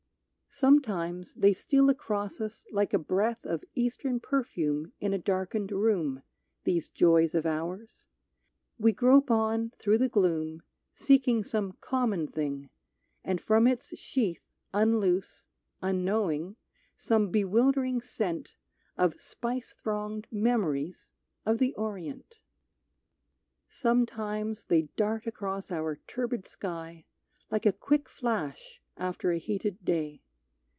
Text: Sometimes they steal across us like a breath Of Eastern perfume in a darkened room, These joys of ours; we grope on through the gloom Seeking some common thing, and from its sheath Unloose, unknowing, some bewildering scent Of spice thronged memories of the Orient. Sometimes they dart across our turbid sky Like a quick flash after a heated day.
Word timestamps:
Sometimes 0.53 1.33
they 1.35 1.53
steal 1.53 1.89
across 1.89 2.41
us 2.41 2.65
like 2.73 2.93
a 2.93 2.99
breath 2.99 3.45
Of 3.45 3.63
Eastern 3.73 4.19
perfume 4.19 4.91
in 4.99 5.13
a 5.13 5.17
darkened 5.17 5.71
room, 5.71 6.23
These 6.65 6.89
joys 6.89 7.33
of 7.33 7.45
ours; 7.45 8.05
we 8.77 8.91
grope 8.91 9.31
on 9.31 9.71
through 9.79 9.97
the 9.97 10.09
gloom 10.09 10.61
Seeking 10.91 11.41
some 11.41 11.77
common 11.79 12.27
thing, 12.27 12.69
and 13.23 13.39
from 13.39 13.65
its 13.65 13.97
sheath 13.97 14.43
Unloose, 14.73 15.47
unknowing, 15.81 16.57
some 16.97 17.29
bewildering 17.29 18.01
scent 18.01 18.51
Of 18.97 19.21
spice 19.21 19.71
thronged 19.73 20.27
memories 20.31 21.11
of 21.45 21.59
the 21.59 21.73
Orient. 21.75 22.39
Sometimes 23.69 24.65
they 24.65 24.81
dart 24.97 25.25
across 25.25 25.71
our 25.71 25.95
turbid 26.07 26.45
sky 26.45 27.05
Like 27.49 27.65
a 27.65 27.71
quick 27.73 28.09
flash 28.09 28.81
after 28.97 29.31
a 29.31 29.37
heated 29.39 29.85
day. 29.85 30.21